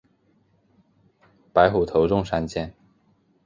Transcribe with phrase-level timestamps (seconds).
[1.53, 2.73] 白虎头中三箭。